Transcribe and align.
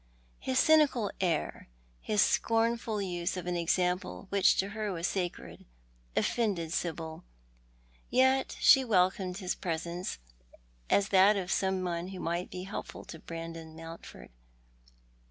His 0.39 0.57
cynical 0.57 1.11
air, 1.21 1.67
his 1.99 2.23
scornful 2.23 2.99
use 3.03 3.37
of 3.37 3.45
an 3.45 3.55
example 3.55 4.25
which 4.29 4.55
to 4.57 4.69
her 4.69 4.91
was 4.91 5.05
sacred, 5.05 5.63
offended 6.17 6.71
Sil)yl. 6.71 7.21
Yet 8.09 8.57
she 8.59 8.83
welcomed 8.83 9.37
his 9.37 9.53
presence, 9.53 10.17
as 10.89 11.09
that 11.09 11.37
of 11.37 11.51
someone 11.51 12.07
who 12.07 12.19
might 12.19 12.49
be 12.49 12.63
helpful 12.63 13.05
to 13.05 13.19
Brandon 13.19 13.75
^Mountford. 13.75 14.29